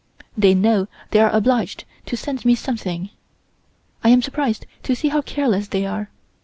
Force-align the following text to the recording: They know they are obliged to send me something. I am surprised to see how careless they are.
They 0.35 0.55
know 0.55 0.87
they 1.11 1.19
are 1.19 1.29
obliged 1.29 1.83
to 2.07 2.17
send 2.17 2.43
me 2.43 2.55
something. 2.55 3.11
I 4.03 4.09
am 4.09 4.23
surprised 4.23 4.65
to 4.81 4.95
see 4.95 5.09
how 5.09 5.21
careless 5.21 5.67
they 5.67 5.85
are. 5.85 6.09